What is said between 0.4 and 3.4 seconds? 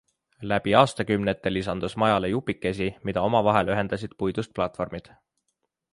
Läbi aastakümnete lisandus majale jupikesi, mida